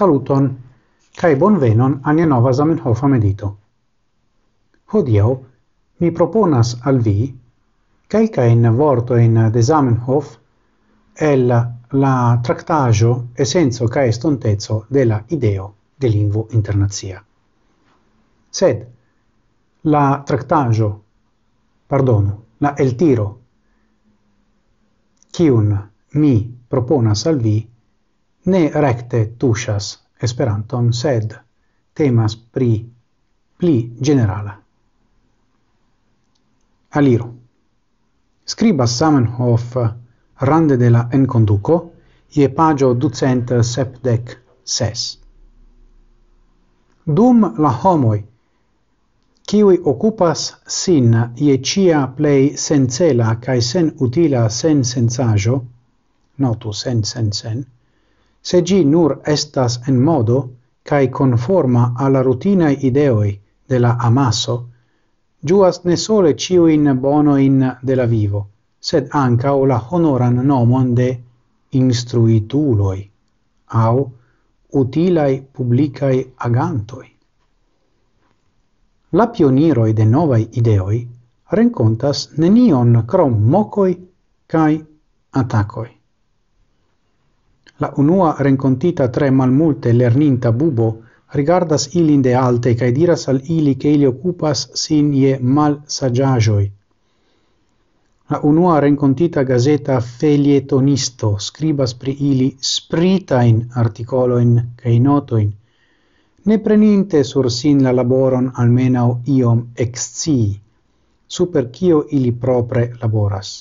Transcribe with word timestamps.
saluton 0.00 0.46
kaj 1.20 1.34
bonvenon 1.36 1.98
nia 2.16 2.26
nova 2.26 2.52
Zamenhofa 2.56 3.08
medito. 3.08 3.48
Hodiau, 4.92 5.32
mi 6.00 6.10
proponas 6.10 6.76
al 6.88 7.00
vi 7.04 7.16
kelkajn 8.10 8.70
vortojn 8.78 9.36
de 9.52 9.62
Zamenhof 9.62 10.30
el 11.26 11.52
la 12.04 12.14
tractajo 12.46 13.10
essenzo 13.44 13.88
ca 13.88 14.04
estontezo 14.12 14.84
de 14.88 15.04
la 15.04 15.18
ideo 15.36 15.66
de 16.00 16.08
lingvo 16.08 16.46
internazia. 16.52 17.20
Sed 18.50 18.86
la 19.82 20.22
tractajo, 20.26 20.90
pardonu, 21.88 22.38
la 22.60 22.72
el 22.78 22.94
tiro 22.96 23.26
kiun 25.30 25.76
mi 26.14 26.34
proponas 26.68 27.26
al 27.26 27.38
vi 27.38 27.58
ne 28.46 28.70
recte 28.74 29.24
tushas 29.38 29.98
Esperanton, 30.22 30.92
sed 30.92 31.34
temas 31.94 32.36
pri 32.36 32.84
pli 33.58 33.90
generala. 34.00 34.52
Aliro. 36.90 37.34
Scriba 38.44 38.86
Samenhof 38.86 39.76
rande 40.40 40.76
de 40.76 40.90
la 40.90 41.08
enconduco 41.12 41.92
ie 42.36 42.48
pagio 42.48 42.94
ducent 42.94 43.52
sepdec 43.62 44.36
ses. 44.64 45.18
Dum 47.06 47.54
la 47.58 47.72
homoi 47.82 48.20
kiwi 49.50 49.80
occupas 49.84 50.40
sin 50.66 51.14
ie 51.36 51.58
cia 51.58 52.06
plei 52.16 52.56
sencela 52.56 53.34
cae 53.40 53.60
sen 53.60 53.92
utila 53.98 54.48
sen 54.48 54.84
sensajo, 54.84 55.56
notu 56.38 56.72
sen 56.72 57.02
sen 57.04 57.32
sen, 57.32 57.64
se 58.42 58.62
gi 58.62 58.84
nur 58.84 59.20
estas 59.24 59.80
en 59.88 59.96
modo 60.02 60.38
cae 60.82 61.08
conforma 61.08 61.92
alla 61.96 62.22
rutina 62.22 62.70
ideoi 62.70 63.40
de 63.68 63.78
la 63.78 63.96
amasso, 63.98 64.56
giuas 65.46 65.84
ne 65.84 65.96
sole 65.96 66.34
ciuin 66.34 66.84
bonoin 67.00 67.76
de 67.82 67.94
la 67.96 68.06
vivo, 68.06 68.46
sed 68.80 69.08
ancao 69.12 69.66
la 69.66 69.78
honoran 69.90 70.40
nomon 70.46 70.94
de 70.94 71.08
instruituloi, 71.70 73.10
au 73.66 74.10
utilai 74.72 75.42
publicai 75.52 76.32
agantoi. 76.36 77.08
La 79.12 79.26
pioniroi 79.26 79.92
de 79.92 80.04
novai 80.04 80.48
ideoi 80.52 81.08
rencontas 81.52 82.28
nenion 82.38 83.04
crom 83.06 83.34
mocoi 83.50 83.94
cae 84.46 84.76
atacoi. 85.32 85.99
La 87.80 87.92
unua 87.96 88.34
rencontita 88.38 89.08
tre 89.08 89.30
malmulte 89.30 89.92
lerninta 89.92 90.50
bubo 90.52 90.88
rigardas 91.36 91.86
ilin 91.94 92.22
de 92.22 92.34
alte 92.34 92.74
cae 92.80 92.92
diras 92.92 93.28
al 93.32 93.40
ili 93.54 93.74
che 93.76 93.92
ili 93.96 94.06
occupas 94.06 94.64
sin 94.82 95.12
je 95.14 95.38
malsaĝaĵoj. 95.40 96.64
La 98.30 98.40
unua 98.50 98.74
rencontita 98.84 99.42
gazeta 99.42 99.96
felietonisto 100.00 101.30
scribas 101.38 101.94
pri 101.94 102.16
ili 102.32 102.50
spritain 102.72 103.62
articoloin 103.84 104.52
cae 104.82 104.98
notoin, 104.98 105.48
ne 106.44 106.58
preninte 106.58 107.24
sur 107.24 107.50
sin 107.50 107.82
la 107.82 107.92
laboron 107.92 108.52
almenau 108.54 109.18
iom 109.38 109.64
excii, 109.86 110.52
super 111.26 111.70
cio 111.72 112.04
ili 112.10 112.32
propre 112.32 112.90
laboras 113.02 113.56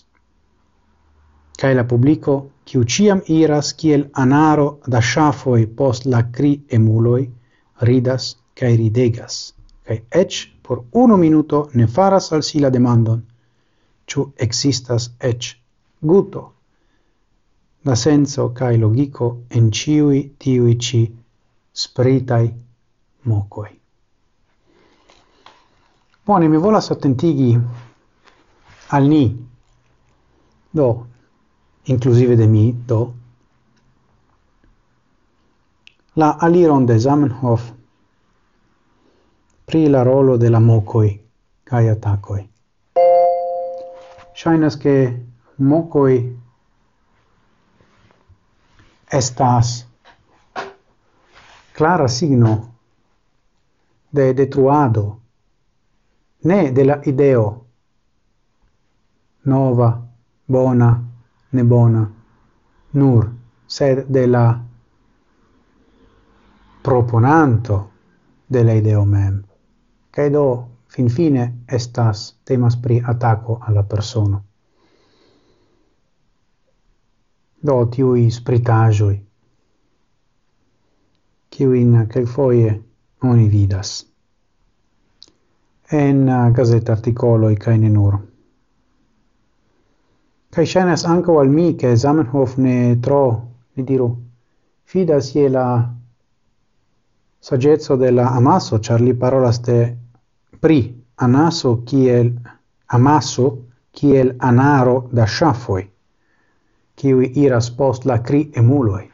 cae 1.60 1.76
la 1.76 1.84
publico, 1.84 2.34
kiu 2.64 2.86
ciam 2.86 3.22
iras 3.28 3.74
kiel 3.74 4.06
anaro 4.14 4.68
da 4.88 5.02
shafoi 5.02 5.66
post 5.68 6.06
la 6.06 6.22
cri 6.31 6.53
emuloi, 6.78 7.25
ridas 7.81 8.38
cae 8.56 8.78
ridegas, 8.78 9.40
cae 9.84 10.03
ec 10.22 10.38
por 10.64 10.86
uno 10.92 11.18
minuto 11.18 11.69
ne 11.74 11.88
faras 11.88 12.31
al 12.31 12.44
si 12.44 12.59
la 12.59 12.69
demandon, 12.69 13.25
ciu 14.08 14.31
existas 14.38 15.09
ec 15.19 15.50
guto, 16.02 16.44
la 17.84 17.96
senso 17.96 18.52
cae 18.53 18.78
logico 18.78 19.30
en 19.50 19.72
ciui 19.72 20.36
tiui 20.38 20.80
ci 20.80 21.03
spritai 21.72 22.53
mocoi. 23.24 23.75
Bone, 26.25 26.48
mi 26.48 26.58
volas 26.58 26.92
attentigi 26.92 27.52
al 28.88 29.08
ni, 29.08 29.25
do 30.72 31.09
inclusive 31.89 32.35
de 32.35 32.47
mi, 32.47 32.72
do, 32.85 33.13
la 36.16 36.29
aliron 36.39 36.85
de 36.85 37.00
Zamenhof 37.00 37.72
pri 39.66 39.88
la 39.89 40.03
rolo 40.03 40.38
de 40.38 40.50
la 40.50 40.59
mocoi 40.59 41.19
cae 41.63 41.89
atacoi. 41.89 42.50
Shainas 44.33 44.77
che 44.77 45.25
mocoi 45.57 46.38
estas 49.11 49.88
clara 51.73 52.07
signo 52.07 52.73
de 54.09 54.33
detruado 54.33 55.19
ne 56.44 56.71
de 56.71 56.83
la 56.85 57.01
ideo 57.03 57.66
nova 59.44 60.01
bona 60.45 61.09
ne 61.52 61.64
bona. 61.64 62.04
Nur 62.94 63.30
sed 63.68 64.06
de 64.08 64.26
la 64.28 64.44
proponanto 66.84 67.80
de 68.48 68.64
la 68.64 68.74
ideo 68.74 69.06
mem. 69.06 69.44
Kaj 70.12 70.30
do 70.34 70.46
finfine 70.90 71.48
estas 71.68 72.36
temas 72.46 72.78
pri 72.82 73.02
atako 73.06 73.60
alla 73.62 73.84
persono. 73.84 74.44
Do 77.62 77.86
tiui 77.86 78.30
spritajoi 78.31 79.30
kiuin 81.60 82.08
foie 82.26 82.84
oni 83.24 83.50
vidas. 83.52 84.06
En 85.92 86.30
uh, 86.30 86.54
gazet 86.56 87.08
i 87.08 87.14
kaj 87.56 87.78
ne 87.78 87.90
nur. 87.90 88.28
Kai 90.50 90.66
shenas 90.66 91.06
anko 91.06 91.40
al 91.40 91.50
mi, 91.50 91.76
ke 91.78 91.96
Zamenhof 91.96 92.58
ne 92.58 92.96
tro, 93.06 93.24
ne 93.76 93.84
diru, 93.86 94.08
fidas 94.84 95.36
je 95.36 95.50
la 95.50 95.66
saggezzo 97.40 97.96
della 97.96 98.32
amaso, 98.34 98.80
char 98.80 99.02
li 99.02 99.14
parolas 99.14 99.62
de 99.62 99.78
pri 100.60 100.80
anaso 101.16 101.84
kiel 101.86 102.34
amaso 102.88 103.46
kiel 103.92 104.34
anaro 104.40 105.08
da 105.12 105.28
shafoi, 105.28 105.86
kiwi 106.96 107.31
iras 107.44 107.70
post 107.70 108.06
la 108.06 108.18
cri 108.18 108.50
emuloi. 108.56 109.06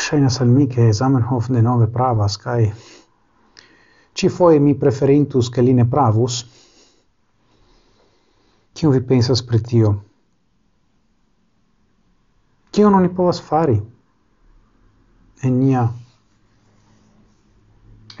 Shenas 0.00 0.40
al 0.40 0.48
mi, 0.48 0.66
ke 0.66 0.92
Zamenhof 0.92 1.52
denove 1.52 1.90
pravas, 1.92 2.38
kai 2.40 2.72
ci 4.14 4.28
foi 4.28 4.58
mi 4.58 4.74
preferintus, 4.74 5.50
ke 5.50 5.60
li 5.60 5.74
ne 5.74 5.84
pravus, 5.84 6.40
Kion 8.82 8.92
vi 8.92 9.00
pensas 9.06 9.42
pri 9.46 9.58
tio? 9.62 9.90
Kio 12.72 12.88
non 12.90 13.02
ni 13.02 13.08
povas 13.14 13.38
fari 13.42 13.76
en 15.46 15.58
nia 15.58 15.84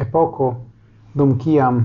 epoko 0.04 0.46
dum 1.14 1.32
kiam 1.38 1.80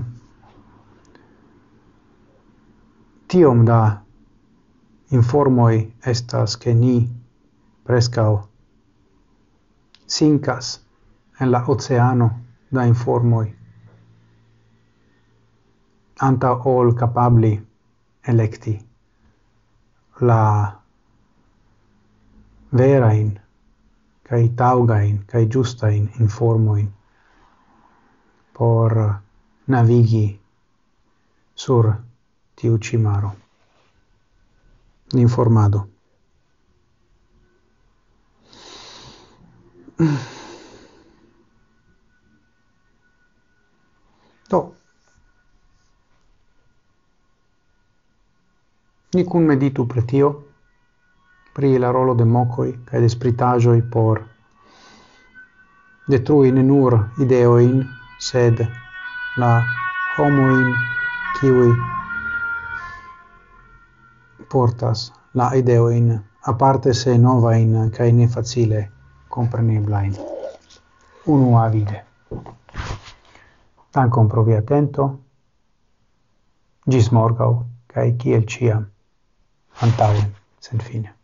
tiom 3.26 3.64
da 3.66 3.80
informoi 5.10 5.80
estas 6.06 6.54
ke 6.56 6.74
ni 6.74 6.96
preskaŭ 7.84 8.30
sinkas 10.06 10.80
en 11.40 11.50
la 11.50 11.64
oceano 11.66 12.30
da 12.70 12.86
informoi 12.86 13.48
anta 16.30 16.54
ol 16.76 16.94
kapabli 16.94 17.67
electi 18.32 18.74
la 20.28 20.42
verain 22.76 23.30
kai 24.22 24.44
taugain 24.60 25.24
kai 25.26 25.46
giusta 25.46 25.88
in 25.88 26.10
informo 26.20 26.76
in 26.76 26.90
por 28.58 28.92
navigi 29.66 30.40
sur 31.54 31.94
tiu 32.54 32.78
cimaro. 32.78 33.36
Informado. 35.14 35.88
Do, 44.48 44.77
Ni 49.14 49.24
cun 49.24 49.46
meditu 49.48 49.86
pre 49.86 50.02
tio, 50.02 50.28
pri 51.54 51.78
la 51.78 51.90
rolo 51.90 52.14
de 52.14 52.24
mocoi 52.24 52.72
cae 52.84 53.00
de 53.00 53.08
spritagioi 53.08 53.82
por 53.82 54.20
detrui 56.08 56.52
ne 56.52 56.62
nur 56.62 56.96
ideoin, 57.24 57.86
sed 58.18 58.60
la 59.36 59.52
homoin 60.16 60.74
kiwi 61.40 61.70
portas 64.50 65.12
la 65.34 65.54
ideoin 65.54 66.12
aparte 66.52 66.92
se 66.94 67.16
novain 67.18 67.90
kaj 67.96 68.12
ne 68.12 68.28
facile 68.28 68.90
compreniblain. 69.28 70.12
Unu 71.26 71.56
avide. 71.58 72.04
tan 73.90 74.10
comprovi 74.10 74.54
attento 74.54 75.04
atento. 75.04 75.18
Gis 76.90 77.10
morgau, 77.12 77.64
kai 77.86 78.12
kiel 78.12 78.44
ciam. 78.46 78.86
Antauen 79.82 80.36
sen 80.60 80.80
fine 80.80 81.17